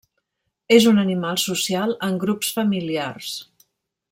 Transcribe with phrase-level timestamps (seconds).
[0.77, 3.29] És un animal social en grups familiars.